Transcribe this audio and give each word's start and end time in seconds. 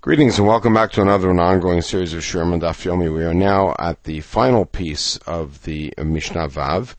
Greetings 0.00 0.38
and 0.38 0.46
welcome 0.46 0.74
back 0.74 0.92
to 0.92 1.02
another 1.02 1.28
and 1.28 1.40
ongoing 1.40 1.82
series 1.82 2.14
of 2.14 2.22
Sherman 2.22 2.60
Daf 2.60 2.86
Yomi. 2.86 3.12
We 3.12 3.24
are 3.24 3.34
now 3.34 3.74
at 3.80 4.04
the 4.04 4.20
final 4.20 4.64
piece 4.64 5.16
of 5.26 5.64
the 5.64 5.92
Mishnah 5.98 6.50
Vav, 6.50 6.94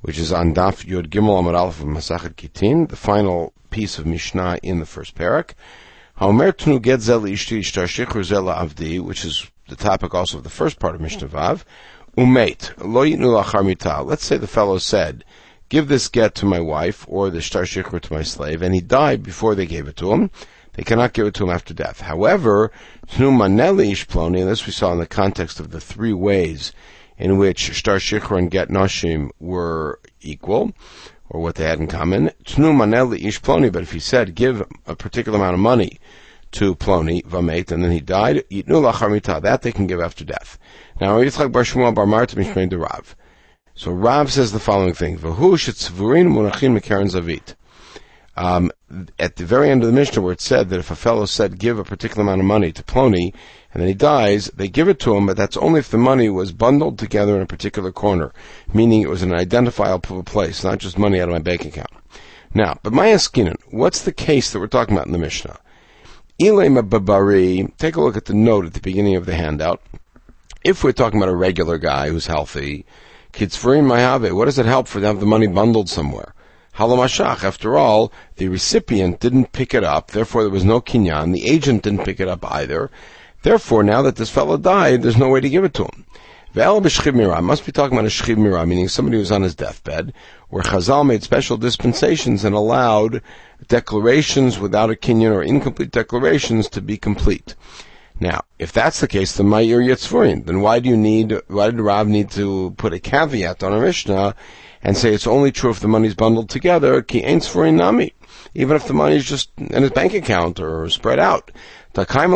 which 0.00 0.18
is 0.18 0.32
on 0.32 0.54
Daf 0.54 0.86
Yud 0.86 1.08
Gimel 1.10 1.42
Amud 1.42 1.54
Aleph 1.54 1.80
of 1.80 1.86
Masachet 1.86 2.36
Gittin, 2.36 2.86
the 2.86 2.96
final 2.96 3.52
piece 3.68 3.98
of 3.98 4.06
Mishnah 4.06 4.60
in 4.62 4.80
the 4.80 4.86
first 4.86 5.14
parak. 5.14 5.50
Haomer 6.18 6.52
Tnu 6.52 6.80
Getzel 6.80 7.30
Ishti 7.30 7.58
Ishtar 7.58 7.84
Shechur 7.84 8.24
Zela 8.24 8.56
Avdi, 8.56 8.98
which 8.98 9.26
is 9.26 9.50
the 9.68 9.76
topic 9.76 10.14
also 10.14 10.38
of 10.38 10.42
the 10.42 10.48
first 10.48 10.78
part 10.78 10.94
of 10.94 11.02
Mishnah 11.02 11.28
Vav. 11.28 11.64
Umeit 12.16 12.72
Lo 12.78 13.04
Yitnu 13.04 13.44
Lachar. 13.44 14.06
Let's 14.06 14.24
say 14.24 14.38
the 14.38 14.46
fellow 14.46 14.78
said, 14.78 15.22
"Give 15.68 15.86
this 15.86 16.08
get 16.08 16.34
to 16.36 16.46
my 16.46 16.60
wife 16.60 17.04
or 17.08 17.28
the 17.28 17.42
Shtar 17.42 17.66
to 17.66 18.12
my 18.14 18.22
slave," 18.22 18.62
and 18.62 18.74
he 18.74 18.80
died 18.80 19.22
before 19.22 19.54
they 19.54 19.66
gave 19.66 19.86
it 19.86 19.98
to 19.98 20.12
him. 20.14 20.30
They 20.78 20.84
cannot 20.84 21.12
give 21.12 21.26
it 21.26 21.34
to 21.34 21.42
him 21.42 21.50
after 21.50 21.74
death. 21.74 22.02
However, 22.02 22.70
Tnumaneli 23.08 23.90
Ishploni, 23.90 24.46
this 24.46 24.64
we 24.64 24.70
saw 24.70 24.92
in 24.92 25.00
the 25.00 25.08
context 25.08 25.58
of 25.58 25.72
the 25.72 25.80
three 25.80 26.12
ways 26.12 26.72
in 27.16 27.36
which 27.36 27.74
Shtar 27.74 27.96
Shikra 27.96 28.38
and 28.38 28.48
Get 28.48 28.68
Noshim 28.68 29.30
were 29.40 29.98
equal, 30.20 30.72
or 31.28 31.40
what 31.40 31.56
they 31.56 31.64
had 31.64 31.80
in 31.80 31.88
common. 31.88 32.30
Tnumaneli 32.44 33.20
Ishploni, 33.22 33.72
but 33.72 33.82
if 33.82 33.90
he 33.90 33.98
said, 33.98 34.36
give 34.36 34.64
a 34.86 34.94
particular 34.94 35.36
amount 35.36 35.54
of 35.54 35.60
money 35.60 35.98
to 36.52 36.76
Ploni, 36.76 37.24
Vamet, 37.26 37.72
and 37.72 37.82
then 37.82 37.90
he 37.90 37.98
died, 37.98 38.44
Yitnu 38.48 38.66
Lacharmita, 38.68 39.42
that 39.42 39.62
they 39.62 39.72
can 39.72 39.88
give 39.88 40.00
after 40.00 40.24
death. 40.24 40.60
Now, 41.00 41.18
Yitzchak 41.18 41.50
Bar 41.50 41.64
Shmuel 41.64 41.92
Bar 41.92 42.06
Marta 42.06 42.36
Mishmein 42.36 42.68
de 42.68 42.78
Rav. 42.78 43.16
So 43.74 43.90
Rav 43.90 44.30
says 44.30 44.52
the 44.52 44.60
following 44.60 44.94
thing, 44.94 45.18
Vahu 45.18 45.54
Shetzvurin 45.54 46.28
Munachin 46.28 46.78
Mekaren 46.78 47.10
Zavit. 47.10 47.56
Um, 48.38 48.70
at 49.18 49.34
the 49.34 49.44
very 49.44 49.68
end 49.68 49.82
of 49.82 49.88
the 49.88 49.92
Mishnah, 49.92 50.22
where 50.22 50.32
it 50.32 50.40
said 50.40 50.68
that 50.68 50.78
if 50.78 50.92
a 50.92 50.96
fellow 50.96 51.26
said, 51.26 51.58
give 51.58 51.76
a 51.76 51.82
particular 51.82 52.22
amount 52.22 52.40
of 52.40 52.46
money 52.46 52.70
to 52.70 52.84
Plony, 52.84 53.34
and 53.74 53.82
then 53.82 53.88
he 53.88 53.94
dies, 53.94 54.46
they 54.54 54.68
give 54.68 54.88
it 54.88 55.00
to 55.00 55.16
him, 55.16 55.26
but 55.26 55.36
that's 55.36 55.56
only 55.56 55.80
if 55.80 55.90
the 55.90 55.98
money 55.98 56.28
was 56.28 56.52
bundled 56.52 57.00
together 57.00 57.34
in 57.34 57.42
a 57.42 57.46
particular 57.46 57.90
corner, 57.90 58.32
meaning 58.72 59.02
it 59.02 59.08
was 59.08 59.24
an 59.24 59.34
identifiable 59.34 60.22
place, 60.22 60.62
not 60.62 60.78
just 60.78 60.96
money 60.96 61.20
out 61.20 61.28
of 61.28 61.32
my 61.32 61.40
bank 61.40 61.64
account. 61.64 61.90
Now, 62.54 62.78
but 62.84 62.92
my 62.92 63.08
Skinan, 63.08 63.56
what's 63.72 64.02
the 64.02 64.12
case 64.12 64.52
that 64.52 64.60
we're 64.60 64.68
talking 64.68 64.94
about 64.94 65.06
in 65.06 65.12
the 65.12 65.18
Mishnah? 65.18 65.58
Ilema 66.40 66.88
Babari, 66.88 67.76
take 67.76 67.96
a 67.96 68.00
look 68.00 68.16
at 68.16 68.26
the 68.26 68.34
note 68.34 68.66
at 68.66 68.74
the 68.74 68.80
beginning 68.80 69.16
of 69.16 69.26
the 69.26 69.34
handout. 69.34 69.82
If 70.62 70.84
we're 70.84 70.92
talking 70.92 71.18
about 71.18 71.32
a 71.32 71.36
regular 71.36 71.76
guy 71.76 72.10
who's 72.10 72.28
healthy, 72.28 72.86
Kitzfurim 73.32 73.88
Mayave, 73.88 74.32
what 74.32 74.44
does 74.44 74.60
it 74.60 74.66
help 74.66 74.86
for 74.86 75.00
them 75.00 75.02
to 75.02 75.14
have 75.14 75.20
the 75.20 75.26
money 75.26 75.48
bundled 75.48 75.88
somewhere? 75.88 76.34
Halamashach. 76.78 77.42
After 77.42 77.76
all, 77.76 78.12
the 78.36 78.48
recipient 78.48 79.18
didn't 79.18 79.50
pick 79.50 79.74
it 79.74 79.82
up, 79.82 80.12
therefore 80.12 80.42
there 80.42 80.50
was 80.50 80.64
no 80.64 80.80
kinyan. 80.80 81.32
The 81.32 81.48
agent 81.48 81.82
didn't 81.82 82.04
pick 82.04 82.20
it 82.20 82.28
up 82.28 82.44
either. 82.50 82.88
Therefore, 83.42 83.82
now 83.82 84.00
that 84.02 84.14
this 84.14 84.30
fellow 84.30 84.56
died, 84.56 85.02
there's 85.02 85.16
no 85.16 85.28
way 85.28 85.40
to 85.40 85.50
give 85.50 85.64
it 85.64 85.74
to 85.74 85.84
him. 85.84 86.06
Ve'el 86.54 86.80
b'shchiv 86.80 87.42
must 87.42 87.66
be 87.66 87.72
talking 87.72 87.98
about 87.98 88.06
a 88.06 88.10
shchiv 88.10 88.38
mirah, 88.38 88.64
meaning 88.64 88.86
somebody 88.86 89.16
who's 89.16 89.32
on 89.32 89.42
his 89.42 89.56
deathbed, 89.56 90.14
where 90.50 90.62
Chazal 90.62 91.04
made 91.04 91.24
special 91.24 91.56
dispensations 91.56 92.44
and 92.44 92.54
allowed 92.54 93.22
declarations 93.66 94.60
without 94.60 94.88
a 94.88 94.94
kinyan 94.94 95.34
or 95.34 95.42
incomplete 95.42 95.90
declarations 95.90 96.68
to 96.68 96.80
be 96.80 96.96
complete. 96.96 97.56
Now, 98.20 98.42
if 98.58 98.72
that's 98.72 99.00
the 99.00 99.06
case, 99.06 99.36
then 99.36 99.46
Ma'ir 99.46 99.86
Yitzfurin, 99.86 100.46
then 100.46 100.60
why 100.60 100.80
do 100.80 100.88
you 100.88 100.96
need, 100.96 101.40
why 101.46 101.70
did 101.70 101.80
Rav 101.80 102.08
need 102.08 102.30
to 102.32 102.74
put 102.76 102.92
a 102.92 102.98
caveat 102.98 103.62
on 103.62 103.72
a 103.72 103.80
Mishnah 103.80 104.34
and 104.82 104.96
say 104.96 105.14
it's 105.14 105.26
only 105.26 105.52
true 105.52 105.70
if 105.70 105.80
the 105.80 105.88
money's 105.88 106.14
bundled 106.14 106.50
together, 106.50 107.02
ki 107.02 107.40
for 107.40 107.70
nami, 107.70 108.12
even 108.54 108.76
if 108.76 108.86
the 108.86 108.94
money 108.94 109.16
is 109.16 109.24
just 109.24 109.50
in 109.56 109.82
his 109.82 109.92
bank 109.92 110.14
account 110.14 110.58
or 110.60 110.88
spread 110.88 111.18
out. 111.18 111.50
We 111.94 112.04
have 112.04 112.28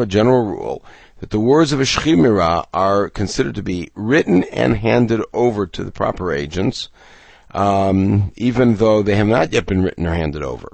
a 0.00 0.06
general 0.06 0.44
rule 0.46 0.84
that 1.18 1.30
the 1.30 1.40
words 1.40 1.72
of 1.72 1.80
a 1.80 1.84
shchimira 1.84 2.66
are 2.72 3.08
considered 3.10 3.54
to 3.56 3.62
be 3.62 3.90
written 3.94 4.44
and 4.44 4.78
handed 4.78 5.22
over 5.32 5.66
to 5.66 5.84
the 5.84 5.92
proper 5.92 6.32
agents, 6.32 6.88
um, 7.52 8.32
even 8.36 8.76
though 8.76 9.02
they 9.02 9.16
have 9.16 9.26
not 9.26 9.52
yet 9.52 9.66
been 9.66 9.82
written 9.82 10.06
or 10.06 10.14
handed 10.14 10.42
over. 10.42 10.72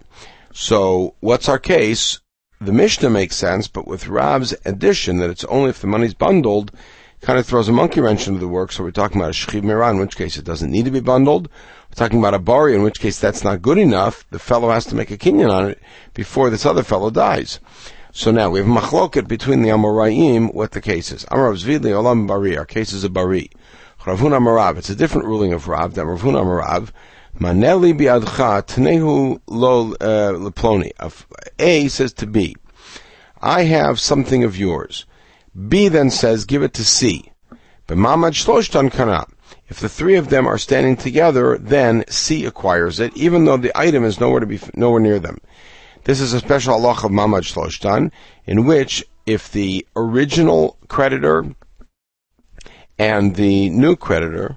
So, 0.52 1.14
what's 1.20 1.48
our 1.48 1.58
case? 1.58 2.20
The 2.58 2.72
Mishnah 2.72 3.10
makes 3.10 3.36
sense, 3.36 3.68
but 3.68 3.86
with 3.86 4.06
Rav's 4.06 4.54
addition 4.64 5.18
that 5.18 5.28
it's 5.28 5.44
only 5.44 5.68
if 5.68 5.80
the 5.80 5.86
money's 5.86 6.14
bundled, 6.14 6.72
kind 7.20 7.38
of 7.38 7.44
throws 7.44 7.68
a 7.68 7.72
monkey 7.72 8.00
wrench 8.00 8.26
into 8.26 8.40
the 8.40 8.48
works. 8.48 8.76
So 8.76 8.84
we're 8.84 8.92
talking 8.92 9.20
about 9.20 9.30
a 9.30 9.34
shchiv 9.34 9.62
mirah, 9.62 9.90
in 9.90 9.98
which 9.98 10.16
case 10.16 10.38
it 10.38 10.44
doesn't 10.46 10.70
need 10.70 10.86
to 10.86 10.90
be 10.90 11.00
bundled. 11.00 11.50
We're 11.90 11.96
talking 11.96 12.18
about 12.18 12.32
a 12.32 12.38
bari, 12.38 12.74
in 12.74 12.82
which 12.82 12.98
case 12.98 13.20
that's 13.20 13.44
not 13.44 13.60
good 13.60 13.76
enough. 13.76 14.24
The 14.30 14.38
fellow 14.38 14.70
has 14.70 14.86
to 14.86 14.94
make 14.94 15.10
a 15.10 15.18
kinyan 15.18 15.52
on 15.52 15.68
it 15.68 15.82
before 16.14 16.48
this 16.48 16.64
other 16.64 16.82
fellow 16.82 17.10
dies. 17.10 17.60
So 18.12 18.30
now 18.30 18.48
we 18.48 18.60
have 18.60 18.68
machloket 18.68 19.28
between 19.28 19.60
the 19.60 19.68
Amoraim 19.68 20.54
what 20.54 20.72
the 20.72 20.80
case 20.80 21.12
is. 21.12 21.26
Amarav 21.26 21.62
Zvidli 21.62 21.90
Olam 21.90 22.26
Bari, 22.26 22.56
our 22.56 22.64
case 22.64 22.94
is 22.94 23.04
a 23.04 23.10
Bari. 23.10 23.50
Ravun 24.00 24.30
Amarav, 24.30 24.78
it's 24.78 24.88
a 24.88 24.96
different 24.96 25.26
ruling 25.26 25.52
of 25.52 25.68
Rav, 25.68 25.94
that 25.94 26.06
Ravun 26.06 26.34
Amarav, 26.34 26.90
Maneli 27.38 27.92
biadcha 27.92 28.62
tnehu 28.62 29.40
lo 29.46 29.92
uh, 29.92 30.32
leploni. 30.32 30.92
A 31.58 31.88
says 31.88 32.12
to 32.14 32.26
B, 32.26 32.56
I 33.42 33.64
have 33.64 34.00
something 34.00 34.42
of 34.42 34.56
yours. 34.56 35.04
B 35.68 35.88
then 35.88 36.10
says, 36.10 36.44
give 36.46 36.62
it 36.62 36.72
to 36.74 36.84
C. 36.84 37.32
But 37.86 37.98
Mamad 37.98 38.32
Shloshtan 38.32 38.90
Kana. 38.90 39.26
If 39.68 39.80
the 39.80 39.88
three 39.88 40.14
of 40.14 40.28
them 40.28 40.46
are 40.46 40.58
standing 40.58 40.96
together, 40.96 41.58
then 41.58 42.04
C 42.08 42.46
acquires 42.46 43.00
it, 43.00 43.16
even 43.16 43.44
though 43.44 43.56
the 43.56 43.76
item 43.78 44.04
is 44.04 44.20
nowhere 44.20 44.40
to 44.40 44.46
be 44.46 44.60
nowhere 44.74 45.00
near 45.00 45.18
them. 45.18 45.38
This 46.04 46.20
is 46.20 46.32
a 46.32 46.40
special 46.40 46.78
halach 46.78 47.04
of 47.04 47.10
Mamad 47.10 47.42
Shloshtan, 47.42 48.12
in 48.46 48.64
which 48.64 49.04
if 49.26 49.50
the 49.50 49.86
original 49.94 50.78
creditor 50.88 51.44
and 52.98 53.34
the 53.36 53.68
new 53.70 53.96
creditor 53.96 54.56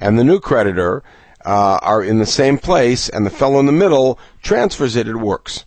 and 0.00 0.18
the 0.18 0.24
new 0.24 0.40
creditor 0.40 1.02
uh, 1.44 1.78
are 1.82 2.02
in 2.02 2.18
the 2.18 2.26
same 2.26 2.58
place, 2.58 3.08
and 3.08 3.24
the 3.24 3.30
fellow 3.30 3.60
in 3.60 3.66
the 3.66 3.72
middle 3.72 4.18
transfers 4.42 4.96
it, 4.96 5.06
it 5.06 5.16
works. 5.16 5.64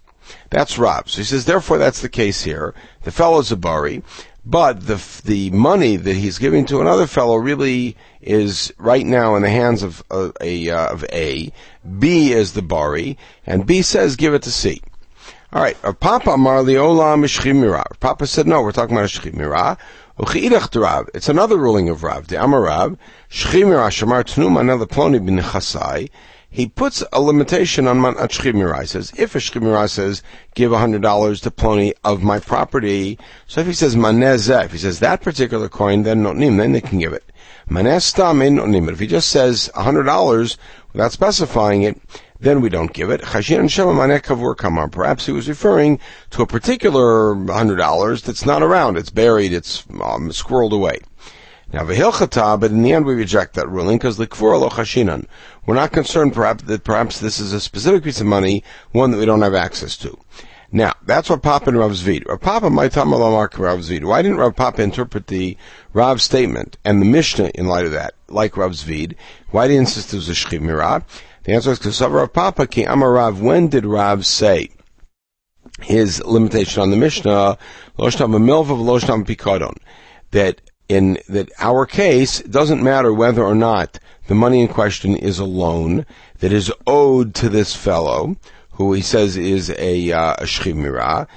That's 0.50 0.78
Rav. 0.78 1.10
So 1.10 1.20
he 1.20 1.24
says, 1.24 1.46
therefore, 1.46 1.78
that's 1.78 2.02
the 2.02 2.10
case 2.10 2.44
here. 2.44 2.74
The 3.04 3.12
fellow's 3.12 3.52
a 3.52 3.56
bari, 3.58 4.04
but 4.46 4.88
the 4.88 5.02
the 5.24 5.50
money 5.52 5.96
that 5.96 6.16
he's 6.16 6.38
giving 6.38 6.66
to 6.68 6.82
another 6.82 7.08
fellow 7.08 7.36
really 7.36 7.96
is 8.22 8.74
right 8.78 9.06
now 9.06 9.36
in 9.36 9.42
the 9.42 9.50
hands 9.50 9.84
of 9.84 10.04
uh, 10.12 10.32
a 10.42 10.70
uh, 10.70 10.94
of 10.94 11.06
A. 11.12 11.52
B 12.00 12.34
is 12.34 12.54
the 12.54 12.62
bari, 12.62 13.18
and 13.46 13.66
B 13.66 13.82
says, 13.82 14.16
give 14.16 14.34
it 14.34 14.44
to 14.44 14.52
C. 14.52 14.82
All 15.54 15.62
right. 15.62 15.78
Papa 16.00 16.36
Marli 16.36 16.74
Olam 16.74 18.00
Papa 18.00 18.26
said, 18.26 18.48
no, 18.48 18.64
we're 18.64 18.72
talking 18.72 18.96
about 18.96 19.16
a 19.16 19.20
Shchimira. 19.20 19.78
It's 20.20 21.30
another 21.30 21.58
ruling 21.58 21.90
of 21.90 22.04
Rav. 22.04 22.28
The 22.28 22.36
Amarav, 22.36 22.98
Shchimira 23.30 23.90
Shamar 23.90 24.24
Tnum 24.24 24.58
Anel 24.58 24.86
Ploni 24.86 25.24
bin 25.26 25.38
Chasai 25.38 26.10
he 26.54 26.68
puts 26.68 27.04
a 27.12 27.20
limitation 27.20 27.88
on 27.88 28.00
man 28.00 28.14
shchimira. 28.14 28.82
He 28.82 28.86
says, 28.86 29.12
if 29.18 29.34
a 29.34 29.40
shchimira 29.40 29.90
says, 29.90 30.22
give 30.54 30.72
hundred 30.72 31.02
dollars 31.02 31.42
to 31.42 31.52
Plony 31.52 31.94
of 32.04 32.22
my 32.22 32.40
property, 32.40 33.18
so 33.48 33.62
if 33.62 33.66
he 33.66 33.74
says 33.74 33.96
manezeh, 33.96 34.66
if 34.66 34.72
he 34.72 34.78
says 34.78 35.00
that 35.00 35.24
particular 35.24 35.68
coin, 35.68 36.04
then 36.04 36.22
notnim, 36.22 36.58
then 36.58 36.72
they 36.72 36.82
can 36.82 37.00
give 37.00 37.12
it. 37.12 37.24
Manestamin 37.68 38.60
notnim. 38.60 38.86
But 38.86 38.94
if 38.94 39.00
he 39.00 39.08
just 39.08 39.30
says 39.30 39.72
hundred 39.74 40.04
dollars 40.04 40.60
without 40.92 41.12
specifying 41.12 41.82
it, 41.82 42.00
then 42.44 42.62
we 42.62 42.70
don't 42.70 42.94
give 42.94 43.10
it. 43.10 43.22
Perhaps 43.22 43.48
he 45.26 45.32
was 45.32 45.50
referring 45.50 46.00
to 46.30 46.42
a 46.42 46.48
particular 46.48 47.36
hundred 47.36 47.78
dollars 47.78 48.22
that's 48.22 48.46
not 48.46 48.62
around. 48.62 48.98
It's 48.98 49.10
buried. 49.10 49.54
It's 49.54 49.84
um, 49.90 50.30
squirreled 50.30 50.74
away. 50.74 51.00
Now, 51.72 51.84
v'hilchata, 51.86 52.60
but 52.60 52.70
in 52.70 52.84
the 52.84 52.92
end 52.92 53.06
we 53.06 53.16
reject 53.16 53.56
that 53.56 53.70
ruling 53.70 53.98
because 53.98 54.20
likfur 54.20 54.60
lo 54.60 54.70
chashinan. 54.70 55.26
We're 55.66 55.74
not 55.76 55.92
concerned 55.92 56.34
perhaps 56.34 56.64
that 56.66 56.84
perhaps 56.84 57.20
this 57.20 57.40
is 57.40 57.54
a 57.54 57.60
specific 57.60 58.04
piece 58.04 58.22
of 58.22 58.28
money, 58.28 58.64
one 58.92 59.12
that 59.12 59.18
we 59.18 59.26
don't 59.26 59.42
have 59.42 59.56
access 59.56 59.98
to. 59.98 60.20
Now, 60.76 60.94
that's 61.04 61.30
what 61.30 61.44
Papa 61.44 61.70
and 61.70 61.78
Rav 61.78 61.92
Zvid. 61.92 62.28
Rav 62.28 62.42
Papa 62.42 62.70
might 62.70 62.92
tell 62.92 63.06
Rav 63.06 63.20
Zvid. 63.52 64.04
Why 64.06 64.24
didn't 64.24 64.38
Rav 64.38 64.56
Papa 64.56 64.82
interpret 64.82 65.28
the 65.28 65.56
Rav 65.94 66.20
statement 66.20 66.78
and 66.84 67.00
the 67.00 67.06
Mishnah 67.06 67.52
in 67.54 67.68
light 67.68 67.86
of 67.86 67.92
that, 67.92 68.16
like 68.28 68.58
Rav 68.58 68.72
Zvid? 68.72 69.16
Why 69.52 69.68
did 69.68 69.74
he 69.74 69.80
insist 69.80 70.14
it 70.14 70.18
was 70.18 70.30
a 70.30 70.34
Shchiv 70.34 70.62
Mirah? 70.62 71.06
The 71.44 71.54
answer 71.54 71.72
is 71.72 72.02
Rav 72.02 72.32
Papa, 72.32 72.68
ki 72.68 72.86
Rav, 72.86 73.42
when 73.42 73.68
did 73.68 73.86
Rav 73.86 74.26
say 74.26 74.70
his 75.82 76.24
limitation 76.24 76.82
on 76.82 76.90
the 76.90 76.96
Mishnah, 76.96 77.58
Loshtam 78.00 78.32
Milvav 78.32 78.80
Loshtam 78.80 79.26
Pikadon, 79.26 79.78
that 80.32 80.62
in 80.88 81.18
that 81.28 81.52
our 81.60 81.86
case 81.86 82.40
doesn't 82.40 82.82
matter 82.82 83.14
whether 83.14 83.44
or 83.44 83.56
not 83.56 84.00
the 84.28 84.36
money 84.36 84.62
in 84.62 84.70
question 84.70 85.18
is 85.18 85.40
a 85.40 85.46
loan 85.46 86.06
that 86.40 86.54
is 86.54 86.72
owed 86.88 87.36
to 87.36 87.50
this 87.50 87.76
fellow, 87.76 88.38
who 88.72 88.94
he 88.94 89.02
says 89.02 89.36
is 89.36 89.70
a, 89.72 90.14
uh, 90.14 90.36
a 90.36 90.44
shchimira, 90.44 91.28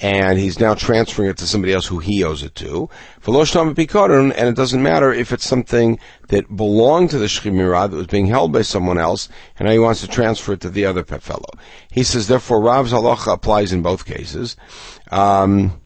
and 0.00 0.38
he's 0.38 0.60
now 0.60 0.74
transferring 0.74 1.30
it 1.30 1.38
to 1.38 1.46
somebody 1.46 1.72
else 1.72 1.86
who 1.86 1.98
he 2.00 2.22
owes 2.22 2.42
it 2.42 2.54
to. 2.56 2.90
And 3.26 4.32
it 4.32 4.56
doesn't 4.56 4.82
matter 4.82 5.12
if 5.12 5.32
it's 5.32 5.46
something 5.46 5.98
that 6.28 6.54
belonged 6.54 7.10
to 7.10 7.18
the 7.18 7.26
Shchimira 7.26 7.90
that 7.90 7.96
was 7.96 8.06
being 8.06 8.26
held 8.26 8.52
by 8.52 8.62
someone 8.62 8.98
else, 8.98 9.28
and 9.58 9.66
now 9.66 9.72
he 9.72 9.78
wants 9.78 10.02
to 10.02 10.08
transfer 10.08 10.52
it 10.52 10.60
to 10.60 10.70
the 10.70 10.84
other 10.84 11.04
fellow. 11.04 11.48
He 11.90 12.02
says, 12.02 12.28
therefore, 12.28 12.60
Rav's 12.60 12.92
halacha 12.92 13.32
applies 13.32 13.72
in 13.72 13.82
both 13.82 14.04
cases. 14.04 14.56
Um, 15.10 15.80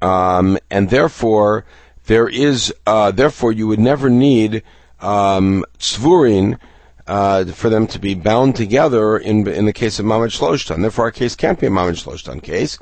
um, 0.00 0.58
and 0.70 0.90
therefore, 0.90 1.64
there 2.06 2.28
is, 2.28 2.72
uh, 2.86 3.10
therefore 3.10 3.52
you 3.52 3.66
would 3.66 3.80
never 3.80 4.08
need, 4.08 4.62
um, 5.00 5.64
tzvurin, 5.78 6.58
uh, 7.06 7.44
for 7.46 7.68
them 7.68 7.86
to 7.88 7.98
be 7.98 8.14
bound 8.14 8.56
together 8.56 9.16
in 9.16 9.46
in 9.48 9.66
the 9.66 9.72
case 9.72 9.98
of 9.98 10.06
Mamad 10.06 10.36
Shloshtan. 10.36 10.82
Therefore, 10.82 11.06
our 11.06 11.10
case 11.10 11.34
can't 11.34 11.58
be 11.58 11.66
a 11.66 11.70
Mamad 11.70 12.02
Shloshtan 12.02 12.42
case. 12.42 12.78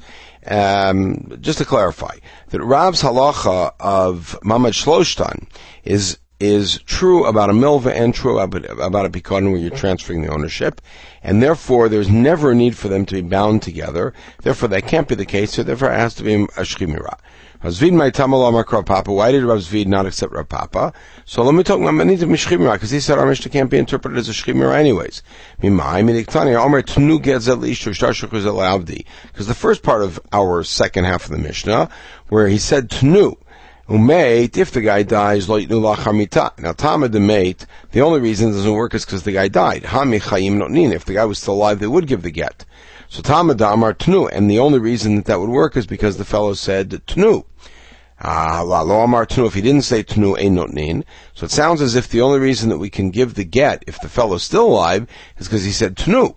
Um, 0.47 1.37
just 1.41 1.59
to 1.59 1.65
clarify, 1.65 2.17
that 2.49 2.61
Rav's 2.61 3.03
halacha 3.03 3.73
of 3.79 4.39
Mamad 4.43 4.73
Shloshtan 4.73 5.49
is 5.85 6.19
is 6.41 6.79
true 6.87 7.27
about 7.27 7.51
a 7.51 7.53
milva 7.53 7.93
and 7.93 8.15
true 8.15 8.39
about, 8.39 8.65
about 8.81 9.05
a 9.05 9.11
pikadon 9.11 9.53
where 9.53 9.61
you're 9.61 9.71
transferring 9.71 10.23
the 10.23 10.33
ownership, 10.33 10.81
and 11.23 11.43
therefore 11.43 11.89
there's 11.91 12.09
never 12.09 12.53
a 12.53 12.55
need 12.55 12.75
for 12.77 12.89
them 12.89 13.05
to 13.05 13.17
be 13.17 13.21
bound 13.21 13.63
together. 13.63 14.15
Therefore, 14.43 14.71
that 14.71 14.87
can't 14.87 15.07
be 15.07 15.15
the 15.15 15.27
case. 15.27 15.53
So 15.53 15.63
therefore, 15.63 15.93
it 15.93 15.99
has 15.99 16.15
to 16.15 16.25
be 16.25 16.35
a 16.35 16.65
shchimira. 16.65 17.19
Razvid 17.63 17.93
my 17.93 18.11
tamal 18.11 18.49
amar 18.49 18.65
Papa. 18.65 19.13
Why 19.13 19.33
did 19.33 19.45
Rav 19.45 19.59
Zvid 19.59 19.87
not 19.87 20.07
accept 20.07 20.33
Rav 20.33 20.49
Papa? 20.49 20.95
So 21.27 21.43
let 21.43 21.55
me 21.55 21.63
talk 21.63 21.79
about 21.79 21.93
many 21.93 22.17
mishchimira 22.17 22.73
because 22.73 22.91
he 22.91 23.01
said 23.01 23.19
our 23.19 23.27
Mishnah 23.27 23.51
can't 23.51 23.69
be 23.69 23.77
interpreted 23.77 24.17
as 24.17 24.31
a 24.31 24.33
shchimira 24.33 24.77
anyways. 24.77 25.23
Because 25.61 25.77
the 29.47 29.55
first 29.55 29.83
part 29.83 30.03
of 30.03 30.21
our 30.33 30.65
second 30.65 31.05
half 31.05 31.27
of 31.27 31.33
the 31.33 31.39
Mishnah, 31.39 31.91
where 32.31 32.49
he 32.49 32.57
said 32.57 32.89
tnu. 32.89 33.37
Umate, 33.91 34.57
if 34.57 34.71
the 34.71 34.81
guy 34.81 35.03
dies, 35.03 35.51
lo 35.51 35.61
yitnu 35.61 35.97
lachamita. 35.97 36.59
Now, 36.61 36.73
Tama 36.73 37.09
the 37.09 37.21
mate, 37.21 37.67
the 37.91 38.01
only 38.01 38.21
reason 38.21 38.51
it 38.51 38.53
doesn't 38.53 38.73
work 38.73 38.95
is 38.95 39.05
because 39.05 39.25
the 39.25 39.33
guy 39.33 39.49
died. 39.49 39.83
Hami 39.83 40.23
chayim 40.23 40.59
notnin. 40.59 40.95
If 40.95 41.05
the 41.05 41.15
guy 41.15 41.27
was 41.27 41.39
still 41.39 41.55
alive, 41.55 41.81
they 41.81 41.89
would 41.89 42.07
give 42.07 42.23
the 42.23 42.31
get. 42.31 42.65
So 43.11 43.23
Tama 43.23 43.57
damar 43.57 43.93
tnu. 43.93 44.31
And 44.33 44.49
the 44.49 44.61
only 44.61 44.79
reason 44.79 45.17
that 45.17 45.25
that 45.25 45.41
would 45.41 45.51
work 45.51 45.77
is 45.77 45.85
because 45.85 46.17
the 46.17 46.25
fellow 46.25 46.55
said 46.55 46.91
tnu. 47.09 47.45
Ah, 48.21 48.63
lo 48.63 49.01
amar 49.01 49.27
tnu. 49.27 49.49
If 49.49 49.55
he 49.55 49.61
didn't 49.61 49.83
say 49.83 50.05
tnu, 50.05 50.37
notnin. 50.37 51.03
So 51.35 51.45
it 51.45 51.51
sounds 51.51 51.81
as 51.81 51.97
if 51.97 52.09
the 52.09 52.21
only 52.21 52.39
reason 52.39 52.69
that 52.69 52.79
we 52.79 52.89
can 52.89 53.11
give 53.11 53.35
the 53.35 53.43
get 53.43 53.83
if 53.89 54.01
the 54.01 54.09
fellow's 54.09 54.45
still 54.45 54.69
alive 54.69 55.09
is 55.39 55.49
because 55.49 55.65
he 55.65 55.73
said 55.73 55.97
tnu. 55.97 56.37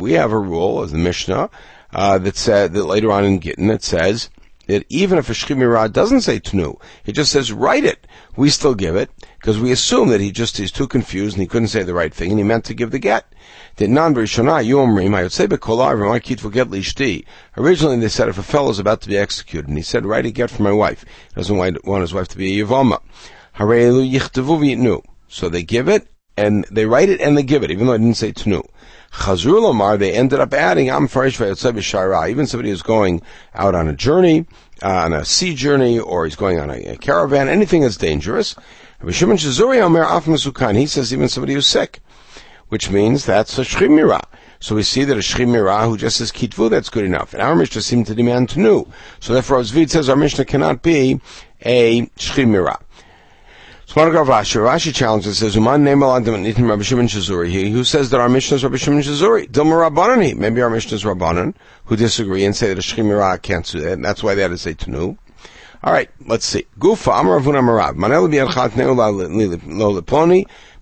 We 0.00 0.12
have 0.12 0.32
a 0.32 0.38
rule 0.38 0.82
of 0.82 0.90
the 0.92 0.98
Mishnah 0.98 1.50
uh, 1.92 2.18
that 2.18 2.36
said 2.36 2.72
that 2.74 2.84
later 2.84 3.10
on 3.10 3.24
in 3.24 3.40
Gittin 3.40 3.68
it 3.68 3.82
says 3.82 4.30
that 4.68 4.86
even 4.88 5.18
if 5.18 5.28
a 5.28 5.32
shchimira 5.32 5.92
doesn't 5.92 6.20
say 6.20 6.38
tnu, 6.38 6.80
it 7.04 7.12
just 7.12 7.32
says 7.32 7.52
write 7.52 7.84
it. 7.84 8.06
We 8.36 8.48
still 8.48 8.76
give 8.76 8.94
it 8.94 9.10
because 9.40 9.58
we 9.58 9.72
assume 9.72 10.10
that 10.10 10.20
he 10.20 10.30
just 10.30 10.60
is 10.60 10.70
too 10.70 10.86
confused 10.86 11.34
and 11.34 11.40
he 11.40 11.48
couldn't 11.48 11.68
say 11.68 11.82
the 11.82 11.94
right 11.94 12.12
thing 12.12 12.30
and 12.30 12.38
he 12.38 12.44
meant 12.44 12.62
to 12.66 12.74
give 12.74 12.90
the 12.90 12.98
get. 12.98 13.24
Originally, 17.56 17.96
they 17.98 18.08
said 18.08 18.28
if 18.28 18.38
a 18.38 18.42
fellow 18.42 18.70
is 18.70 18.78
about 18.78 19.00
to 19.00 19.08
be 19.08 19.16
executed 19.16 19.68
and 19.68 19.78
he 19.78 19.82
said, 19.82 20.04
write 20.04 20.26
a 20.26 20.30
get 20.30 20.50
for 20.50 20.62
my 20.62 20.72
wife, 20.72 21.06
he 21.30 21.34
doesn't 21.36 21.56
want 21.56 22.02
his 22.02 22.12
wife 22.12 22.28
to 22.28 22.36
be 22.36 22.60
a 22.60 22.66
Yavama. 22.66 23.00
So 25.28 25.48
they 25.48 25.62
give 25.62 25.88
it, 25.88 26.08
and 26.36 26.64
they 26.70 26.84
write 26.84 27.08
it 27.08 27.20
and 27.20 27.36
they 27.36 27.42
give 27.42 27.62
it, 27.62 27.70
even 27.70 27.86
though 27.86 27.94
I 27.94 27.98
didn't 27.98 28.16
say 28.16 28.32
Tnu. 28.32 28.62
Chazur 29.12 29.62
Lamar, 29.62 29.96
they 29.96 30.12
ended 30.12 30.40
up 30.40 30.52
adding 30.52 30.90
Am 30.90 31.08
Farish 31.08 31.40
Even 31.40 32.46
somebody 32.46 32.70
who's 32.70 32.82
going 32.82 33.22
out 33.54 33.74
on 33.74 33.88
a 33.88 33.94
journey, 33.94 34.46
uh, 34.82 35.04
on 35.04 35.12
a 35.12 35.24
sea 35.24 35.54
journey, 35.54 35.98
or 35.98 36.26
he's 36.26 36.36
going 36.36 36.60
on 36.60 36.70
a, 36.70 36.82
a 36.84 36.96
caravan, 36.96 37.48
anything 37.48 37.82
that's 37.82 37.96
dangerous. 37.96 38.54
He 39.04 40.86
says 40.86 41.12
even 41.12 41.28
somebody 41.28 41.54
who's 41.54 41.66
sick 41.66 42.00
which 42.70 42.90
means 42.90 43.26
that's 43.26 43.58
a 43.58 43.62
shchimira. 43.62 44.22
So 44.60 44.74
we 44.74 44.82
see 44.82 45.04
that 45.04 45.16
a 45.16 45.20
shchimira 45.20 45.86
who 45.86 45.96
just 45.96 46.16
says 46.16 46.32
kitvu, 46.32 46.70
that's 46.70 46.88
good 46.88 47.04
enough. 47.04 47.34
And 47.34 47.42
our 47.42 47.54
Mishnah 47.54 47.82
seems 47.82 48.08
to 48.08 48.14
demand 48.14 48.48
tenu. 48.48 48.90
So 49.18 49.34
therefore, 49.34 49.60
Zvid 49.60 49.90
says 49.90 50.08
our 50.08 50.16
Mishnah 50.16 50.44
cannot 50.46 50.82
be 50.82 51.20
a 51.62 52.06
shchimira. 52.16 52.80
So 53.86 53.96
Rashi. 53.96 54.60
Rashi 54.60 54.94
challenges 54.94 55.38
says, 55.38 55.56
"Uman 55.56 55.84
Rabbi 55.84 56.82
Shimon 56.82 57.08
Shazuri." 57.08 57.48
He 57.48 57.72
who 57.72 57.82
says 57.82 58.10
that 58.10 58.20
our 58.20 58.28
Mishnah 58.28 58.58
is 58.58 58.62
Rabbi 58.62 58.76
Shimon 58.76 59.02
Shazuri. 59.02 59.50
Dilma 59.50 59.90
Rabbanan. 59.90 60.36
Maybe 60.36 60.62
our 60.62 60.70
Mishnah 60.70 60.94
is 60.94 61.02
Rabbanan 61.02 61.54
who 61.86 61.96
disagree 61.96 62.44
and 62.44 62.54
say 62.54 62.68
that 62.68 62.78
a 62.78 62.82
shchimira 62.82 63.42
can't 63.42 63.66
do 63.66 63.80
that. 63.80 63.94
And 63.94 64.04
that's 64.04 64.22
why 64.22 64.36
they 64.36 64.42
had 64.42 64.52
to 64.52 64.58
say 64.58 64.74
tenu. 64.74 65.16
All 65.82 65.92
right, 65.92 66.10
let's 66.26 66.44
see. 66.44 66.66
Gufa 66.78 67.20
Amar 67.20 67.40
Avun 67.40 67.54
Amarav. 67.54 67.94
Manel. 67.96 68.28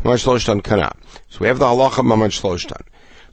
Mamad 0.02 0.18
Shloshtan 0.18 0.62
Kana. 0.62 0.92
So 1.28 1.38
we 1.40 1.46
have 1.48 1.58
the 1.58 1.66
halacha 1.66 2.04
Mamad 2.04 2.30
Shloshtan. 2.30 2.82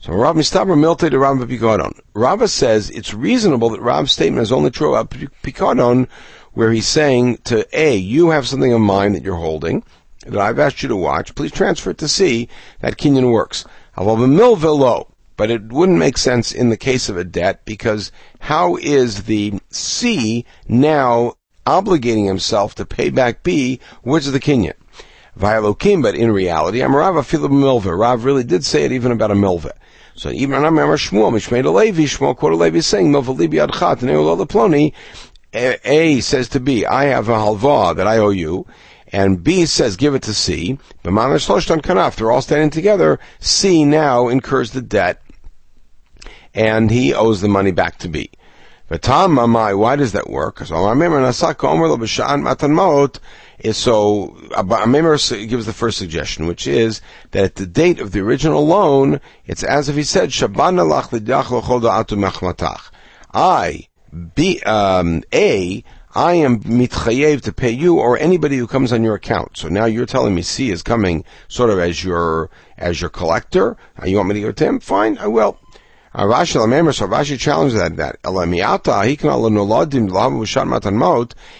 So 0.00 0.12
Rav 0.12 0.36
Mistaber 0.36 0.76
Milte 0.76 1.10
to 1.10 1.18
Rav 1.18 1.38
Pikadon. 1.38 1.98
Rava 2.14 2.46
says 2.46 2.90
it's 2.90 3.14
reasonable 3.14 3.70
that 3.70 3.80
Rav's 3.80 4.12
statement 4.12 4.42
is 4.42 4.52
only 4.52 4.70
true 4.70 4.94
about 4.94 5.10
Pikadon, 5.10 6.08
where 6.52 6.70
he's 6.70 6.86
saying 6.86 7.38
to 7.44 7.66
A, 7.72 7.96
you 7.96 8.30
have 8.30 8.46
something 8.46 8.70
in 8.70 8.82
mind 8.82 9.14
that 9.14 9.24
you're 9.24 9.34
holding, 9.36 9.82
that 10.26 10.40
I've 10.40 10.58
asked 10.58 10.82
you 10.82 10.88
to 10.88 10.96
watch, 10.96 11.34
please 11.34 11.50
transfer 11.50 11.90
it 11.90 11.98
to 11.98 12.08
C, 12.08 12.48
that 12.80 12.96
kinyan 12.96 13.32
works. 13.32 13.64
But 15.36 15.50
it 15.50 15.62
wouldn't 15.72 15.98
make 15.98 16.18
sense 16.18 16.52
in 16.52 16.68
the 16.68 16.76
case 16.76 17.08
of 17.08 17.16
a 17.16 17.24
debt 17.24 17.64
because 17.64 18.12
how 18.38 18.76
is 18.76 19.24
the 19.24 19.60
C 19.70 20.44
now 20.68 21.34
obligating 21.66 22.26
himself 22.26 22.74
to 22.76 22.86
pay 22.86 23.10
back 23.10 23.42
B, 23.42 23.80
which 24.02 24.26
is 24.26 24.32
the 24.32 24.40
kinyan? 24.40 24.74
Vayalokim, 25.38 26.02
but 26.02 26.14
in 26.14 26.32
reality, 26.32 26.78
Amarav 26.78 27.20
afilu 27.20 27.50
milva. 27.50 27.98
Rav 27.98 28.24
really 28.24 28.44
did 28.44 28.64
say 28.64 28.84
it 28.84 28.92
even 28.92 29.12
about 29.12 29.30
a 29.30 29.34
milva. 29.34 29.72
So 30.14 30.30
even 30.30 30.64
I'm 30.64 30.74
Shmuel, 30.74 31.30
Mishmei 31.30 31.62
Levi, 31.62 32.04
Shmuel 32.04 32.36
quote 32.36 32.54
Levi 32.54 32.80
saying, 32.80 33.12
Milva 33.12 33.36
libi 33.36 33.66
adchat, 33.66 34.00
and 34.00 34.48
ploni. 34.48 34.94
A 35.52 36.20
says 36.20 36.48
to 36.50 36.60
B, 36.60 36.86
I 36.86 37.04
have 37.04 37.28
a 37.28 37.34
halva 37.34 37.96
that 37.96 38.06
I 38.06 38.18
owe 38.18 38.30
you, 38.30 38.66
and 39.12 39.42
B 39.42 39.66
says, 39.66 39.96
give 39.96 40.14
it 40.14 40.22
to 40.22 40.34
C. 40.34 40.78
But 41.02 41.12
Mamad 41.12 41.36
Shloshtan 41.36 41.80
Kanaf, 41.82 42.16
they're 42.16 42.32
all 42.32 42.42
standing 42.42 42.70
together. 42.70 43.18
C 43.40 43.84
now 43.84 44.28
incurs 44.28 44.72
the 44.72 44.82
debt, 44.82 45.22
and 46.54 46.90
he 46.90 47.12
owes 47.14 47.42
the 47.42 47.48
money 47.48 47.70
back 47.70 47.98
to 47.98 48.08
B. 48.08 48.30
But 48.88 49.02
Tom, 49.02 49.34
my, 49.50 49.74
why 49.74 49.96
does 49.96 50.12
that 50.12 50.30
work? 50.30 50.64
So 50.64 50.76
I 50.76 50.90
remember 50.90 51.20
Nasaka 51.20 51.68
Omer 51.68 51.88
Lo 51.88 51.96
B'Shan 51.96 52.42
Matan 52.42 52.72
Maot, 52.72 53.18
is 53.58 53.76
so 53.76 54.36
Amemar 54.50 55.48
gives 55.48 55.66
the 55.66 55.72
first 55.72 55.98
suggestion, 55.98 56.46
which 56.46 56.66
is 56.66 57.00
that 57.30 57.44
at 57.44 57.54
the 57.56 57.66
date 57.66 58.00
of 58.00 58.12
the 58.12 58.20
original 58.20 58.66
loan, 58.66 59.20
it's 59.46 59.62
as 59.62 59.88
if 59.88 59.96
he 59.96 60.02
said, 60.02 60.30
"Shabana 60.30 60.86
lach 60.86 61.10
atu 61.10 62.90
I, 63.32 63.88
B, 64.34 64.60
um, 64.60 65.22
A, 65.32 65.84
I 66.14 66.34
am 66.34 66.60
mitchayev 66.60 67.42
to 67.42 67.52
pay 67.52 67.70
you 67.70 67.98
or 67.98 68.18
anybody 68.18 68.56
who 68.56 68.66
comes 68.66 68.92
on 68.92 69.02
your 69.02 69.14
account. 69.14 69.58
So 69.58 69.68
now 69.68 69.84
you're 69.84 70.06
telling 70.06 70.34
me 70.34 70.40
C 70.40 70.70
is 70.70 70.82
coming 70.82 71.24
sort 71.48 71.68
of 71.68 71.78
as 71.78 72.02
your 72.02 72.48
as 72.78 73.00
your 73.00 73.10
collector. 73.10 73.76
You 74.04 74.16
want 74.16 74.30
me 74.30 74.36
to 74.36 74.40
go 74.40 74.52
to 74.52 74.64
him? 74.64 74.80
Fine, 74.80 75.18
I 75.18 75.26
will. 75.26 75.58
Uh, 76.16 76.24
Rashi 76.24 76.56
Lamemer, 76.56 76.94
so 76.94 77.06
Rashi 77.06 77.38
challenged 77.38 77.76
that, 77.76 77.96
that, 77.96 78.16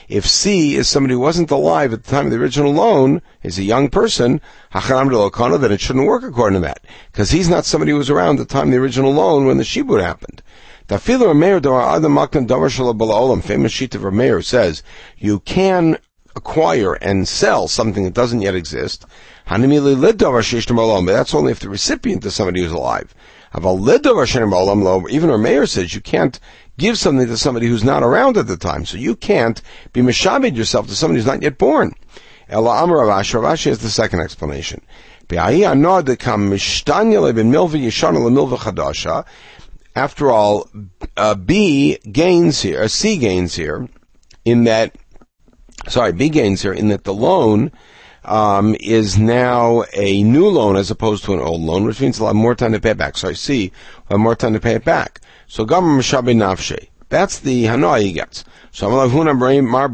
if 0.09 0.27
C 0.27 0.77
is 0.77 0.89
somebody 0.89 1.13
who 1.13 1.21
wasn't 1.21 1.51
alive 1.51 1.93
at 1.93 2.05
the 2.05 2.11
time 2.11 2.25
of 2.25 2.33
the 2.33 2.39
original 2.39 2.73
loan, 2.73 3.21
is 3.43 3.59
a 3.59 3.65
young 3.65 3.91
person, 3.91 4.41
then 4.73 5.73
it 5.73 5.81
shouldn't 5.83 6.07
work 6.07 6.23
according 6.23 6.63
to 6.63 6.67
that. 6.67 6.81
Because 7.13 7.31
he's 7.33 7.51
not 7.51 7.67
somebody 7.67 7.93
who 7.93 7.99
was 7.99 8.09
around 8.09 8.41
at 8.41 8.49
the 8.49 8.55
time 8.55 8.69
of 8.69 8.73
the 8.73 8.79
original 8.79 9.13
loan 9.13 9.45
when 9.45 9.59
the 9.59 9.63
Shibud 9.63 10.01
happened. 10.01 10.43
Famous 13.43 13.73
sheet 13.73 13.95
of 13.95 14.01
Rameir 14.01 14.43
says, 14.43 14.83
you 15.19 15.41
can 15.41 15.99
acquire 16.35 16.95
and 16.95 17.29
sell 17.29 17.69
something 17.69 18.05
that 18.05 18.15
doesn't 18.15 18.41
yet 18.41 18.55
exist. 18.55 19.05
But 19.47 19.69
that's 19.69 21.35
only 21.35 21.53
if 21.53 21.61
the 21.61 21.69
recipient 21.69 22.25
is 22.25 22.35
somebody 22.35 22.63
who's 22.63 22.73
alive. 22.73 23.15
Even 23.55 25.31
our 25.31 25.39
mayor 25.39 25.67
says 25.67 25.95
you 25.95 26.01
can't 26.01 26.41
give 26.79 26.99
something 26.99 27.27
to 27.27 27.37
somebody 27.37 27.67
who's 27.67 27.85
not 27.85 28.03
around 28.03 28.37
at 28.37 28.47
the 28.47 28.57
time. 28.57 28.85
So 28.85 28.99
you 28.99 29.17
can't 29.17 29.61
be 29.93 30.03
mishabed 30.03 30.57
yourself 30.57 30.89
to 30.89 30.95
somebody 30.95 31.19
who's 31.19 31.27
not 31.27 31.43
yet 31.43 31.59
born. 31.59 31.95
Ela 32.49 32.85
Amar 32.85 32.99
Ravashi. 32.99 33.41
Ravashi 33.41 33.69
is 33.69 33.79
the 33.79 33.91
second 33.91 34.21
explanation. 34.21 34.83
After 39.97 40.31
all, 40.31 40.71
uh, 41.17 41.35
B 41.35 41.99
gains 42.13 42.63
here, 42.63 42.83
uh, 42.83 42.89
C 42.89 43.17
gains 43.17 43.55
here, 43.57 43.89
in 44.45 44.65
that, 44.65 44.95
sorry, 45.89 46.13
B 46.13 46.29
gains 46.29 46.63
here 46.63 46.73
in 46.73 46.89
that 46.89 47.03
the 47.05 47.15
loan 47.15 47.73
um, 48.27 48.77
is 48.81 49.19
now 49.19 49.85
a 49.95 50.23
new 50.23 50.49
loan 50.49 50.77
as 50.77 50.91
opposed 50.91 51.25
to 51.25 51.35
an 51.35 51.41
old 51.41 51.61
loan, 51.61 51.85
which 51.85 52.01
means 52.01 52.19
we'll 52.19 52.29
have 52.29 52.37
more 52.37 52.55
time 52.55 52.73
to 52.73 52.81
pay 52.81 52.91
it 52.91 52.99
back. 52.99 53.17
So 53.17 53.29
I 53.29 53.33
see 53.33 53.73
have 54.11 54.19
more 54.19 54.37
time 54.37 54.53
to 54.53 54.61
pay 54.61 54.75
it 54.75 54.85
back. 54.85 55.21
So 55.47 55.65
Gamar 55.65 55.99
Mashabi 55.99 56.35
Nafshe. 56.35 56.89
That's 57.09 57.39
the 57.39 57.65
Hanoah 57.65 58.03
he 58.03 58.13
gets. 58.13 58.45
So 58.73 58.91
Mar. 58.91 59.89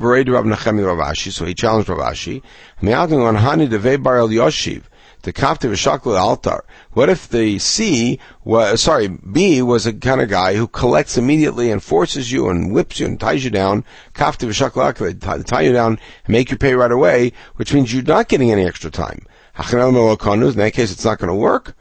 So 1.15 1.45
he 1.45 1.55
challenged 1.55 1.89
Ravashi. 1.89 2.43
On 2.81 3.37
Hani 3.37 3.69
Yoshiv 3.69 4.83
the 5.23 5.33
Kaptiv 5.33 5.73
Shakla 5.73 6.19
altar. 6.19 6.65
What 6.93 7.09
if 7.09 7.29
the 7.29 7.59
C 7.59 8.19
was, 8.45 8.83
sorry, 8.83 9.09
B 9.09 9.63
was 9.63 9.87
a 9.87 9.93
kind 9.93 10.21
of 10.21 10.29
guy 10.29 10.55
who 10.55 10.67
collects 10.67 11.17
immediately 11.17 11.71
and 11.71 11.83
forces 11.83 12.31
you 12.31 12.49
and 12.49 12.73
whips 12.73 13.01
you 13.01 13.07
and 13.07 13.19
ties 13.19 13.45
you 13.45 13.51
down, 13.51 13.85
Kaptiv 14.15 14.51
Shakla 14.51 15.47
tie 15.47 15.61
you 15.63 15.73
down 15.73 15.99
and 16.27 16.33
make 16.33 16.51
you 16.51 16.59
pay 16.59 16.75
right 16.75 16.93
away, 16.93 17.33
which 17.57 17.73
means 17.73 17.93
you're 17.93 18.03
not 18.03 18.29
getting 18.29 18.51
any 18.51 18.65
extra 18.65 18.91
time. 18.91 19.25
In 19.57 19.65
that 19.65 20.73
case, 20.75 20.93
it's 20.93 21.05
not 21.05 21.19
going 21.19 21.29
to 21.29 21.35
work. 21.35 21.77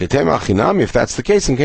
If 0.00 0.92
that's 0.92 1.16
the 1.16 1.22
case, 1.22 1.46
there's 1.46 1.60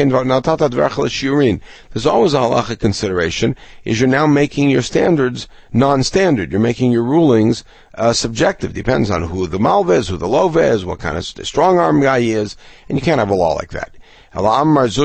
always 2.06 2.34
a 2.34 2.38
halacha 2.38 2.80
consideration, 2.80 3.56
is 3.84 4.00
you're 4.00 4.10
now 4.10 4.28
making 4.28 4.70
your 4.70 4.84
standards 4.84 5.48
non-standard. 5.74 6.52
You're 6.52 6.62
making 6.62 6.92
your 6.92 7.04
rulings 7.04 7.64
uh, 7.96 8.14
subjective. 8.14 8.74
Depends 8.74 9.10
on 9.10 9.24
who 9.24 9.48
the 9.48 9.60
malva 9.60 9.94
is, 9.94 10.10
who 10.10 10.18
the 10.18 10.28
lova 10.28 10.72
is, 10.72 10.86
what 10.86 11.00
kind 11.00 11.18
of 11.18 11.26
strong 11.26 11.80
arm 11.80 12.02
guy 12.02 12.20
he 12.20 12.32
is, 12.32 12.56
and 12.88 12.98
you 12.98 13.04
can't 13.04 13.20
have 13.20 13.32
a 13.32 13.36
law 13.36 13.56
like 13.56 13.72
that. 13.72 13.96
There's 14.32 14.96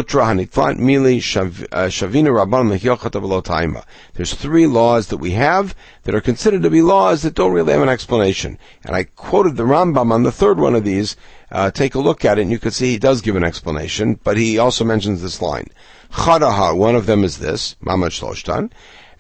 three 4.35 4.67
laws 4.67 5.07
that 5.07 5.17
we 5.17 5.31
have 5.31 5.75
that 6.03 6.15
are 6.15 6.21
considered 6.21 6.63
to 6.63 6.69
be 6.69 6.83
laws 6.83 7.23
that 7.23 7.35
don't 7.35 7.53
really 7.53 7.73
have 7.73 7.81
an 7.81 7.89
explanation. 7.89 8.59
And 8.85 8.95
I 8.95 9.05
quoted 9.05 9.57
the 9.57 9.63
Rambam 9.63 10.13
on 10.13 10.25
the 10.25 10.33
third 10.33 10.61
one 10.61 10.75
of 10.75 10.85
these. 10.85 11.17
Uh, 11.55 11.71
take 11.71 11.95
a 11.95 12.01
look 12.01 12.25
at 12.25 12.37
it 12.37 12.43
and 12.43 12.51
you 12.51 12.59
can 12.59 12.73
see 12.73 12.91
he 12.91 12.99
does 12.99 13.21
give 13.21 13.37
an 13.37 13.45
explanation, 13.45 14.19
but 14.25 14.37
he 14.37 14.59
also 14.59 14.85
mentions 14.85 15.23
this 15.23 15.41
line. 15.41 15.69
Chadaha, 16.11 16.77
one 16.77 16.97
of 16.97 17.07
them 17.07 17.23
is 17.23 17.39
this, 17.39 17.77
Mamad 17.81 18.11
Shloshtan. 18.11 18.73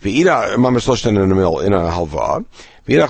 V'ida, 0.03 0.57
Mamad 0.57 0.83
Shloshtan 0.83 1.23
in 1.23 1.31
a 1.31 1.35
mill, 1.35 1.61
in 1.61 1.73
a 1.73 1.79
halva. 1.79 2.45
If 2.87 3.05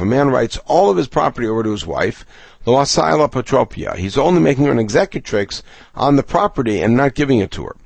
a 0.00 0.04
man 0.04 0.30
writes 0.30 0.58
all 0.66 0.90
of 0.90 0.96
his 0.96 1.06
property 1.06 1.46
over 1.46 1.62
to 1.62 1.70
his 1.70 1.86
wife, 1.86 2.26
Loasai 2.66 3.16
La 3.16 3.28
Patropia. 3.28 3.94
He's 3.94 4.18
only 4.18 4.40
making 4.40 4.64
her 4.64 4.72
an 4.72 4.80
executrix 4.80 5.62
on 5.94 6.16
the 6.16 6.24
property 6.24 6.82
and 6.82 6.96
not 6.96 7.14
giving 7.14 7.38
it 7.38 7.52
to 7.52 7.66
her. 7.66 7.76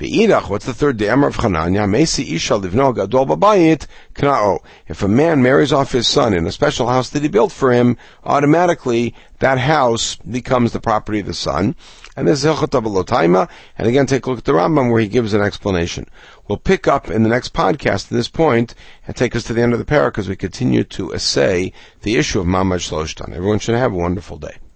What's 0.00 0.64
the 0.64 0.74
third 0.74 0.96
day? 0.96 1.08
Amar 1.08 1.30
of 1.30 1.38
Chananya, 1.38 1.90
Mesi 1.90 2.32
Isha 2.36 2.52
livno 2.52 2.94
gadol 2.94 3.26
babayit 3.26 3.88
kna'o. 4.14 4.60
If 4.86 5.02
a 5.02 5.08
man 5.08 5.42
marries 5.42 5.72
off 5.72 5.90
his 5.90 6.06
son 6.06 6.34
in 6.34 6.46
a 6.46 6.52
special 6.52 6.86
house 6.86 7.10
that 7.10 7.22
he 7.22 7.28
built 7.28 7.50
for 7.50 7.72
him, 7.72 7.96
automatically 8.22 9.12
that 9.40 9.58
house 9.58 10.14
becomes 10.14 10.70
the 10.70 10.78
property 10.78 11.18
of 11.18 11.26
the 11.26 11.34
son. 11.34 11.74
And 12.16 12.28
this 12.28 12.44
is 12.44 12.48
Hilchot 12.48 13.50
And 13.76 13.88
again, 13.88 14.06
take 14.06 14.26
a 14.26 14.30
look 14.30 14.38
at 14.38 14.44
the 14.44 14.52
Rambam 14.52 14.92
where 14.92 15.00
he 15.00 15.08
gives 15.08 15.34
an 15.34 15.42
explanation. 15.42 16.06
We'll 16.46 16.58
pick 16.58 16.86
up 16.86 17.10
in 17.10 17.24
the 17.24 17.28
next 17.28 17.52
podcast 17.52 18.04
at 18.04 18.10
this 18.10 18.28
point 18.28 18.76
and 19.04 19.16
take 19.16 19.34
us 19.34 19.42
to 19.44 19.52
the 19.52 19.62
end 19.62 19.72
of 19.72 19.80
the 19.80 19.84
parak 19.84 20.16
as 20.16 20.28
we 20.28 20.36
continue 20.36 20.84
to 20.84 21.12
essay 21.12 21.72
the 22.02 22.14
issue 22.14 22.38
of 22.38 22.46
Mamad 22.46 22.88
Shloshtan. 22.88 23.34
Everyone 23.34 23.58
should 23.58 23.74
have 23.74 23.92
a 23.92 23.96
wonderful 23.96 24.38
day. 24.38 24.58